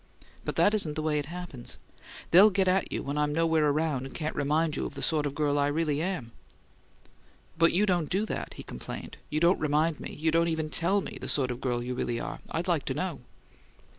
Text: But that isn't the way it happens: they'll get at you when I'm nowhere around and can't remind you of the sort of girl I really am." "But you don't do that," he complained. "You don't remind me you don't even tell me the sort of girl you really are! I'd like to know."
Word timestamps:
But 0.43 0.55
that 0.55 0.73
isn't 0.73 0.95
the 0.95 1.03
way 1.03 1.19
it 1.19 1.27
happens: 1.27 1.77
they'll 2.31 2.49
get 2.49 2.67
at 2.67 2.91
you 2.91 3.03
when 3.03 3.19
I'm 3.19 3.31
nowhere 3.35 3.69
around 3.69 4.07
and 4.07 4.15
can't 4.15 4.35
remind 4.35 4.75
you 4.75 4.87
of 4.87 4.95
the 4.95 5.03
sort 5.03 5.27
of 5.27 5.35
girl 5.35 5.59
I 5.59 5.67
really 5.67 6.01
am." 6.01 6.31
"But 7.55 7.71
you 7.71 7.85
don't 7.85 8.09
do 8.09 8.25
that," 8.25 8.55
he 8.55 8.63
complained. 8.63 9.17
"You 9.29 9.39
don't 9.39 9.59
remind 9.59 9.99
me 9.99 10.15
you 10.15 10.31
don't 10.31 10.47
even 10.47 10.71
tell 10.71 11.01
me 11.01 11.19
the 11.21 11.27
sort 11.29 11.51
of 11.51 11.61
girl 11.61 11.83
you 11.83 11.93
really 11.93 12.19
are! 12.19 12.39
I'd 12.49 12.67
like 12.67 12.85
to 12.85 12.95
know." 12.95 13.19